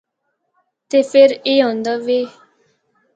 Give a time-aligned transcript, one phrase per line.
[0.89, 2.19] تے فر اے ہوندا وے۔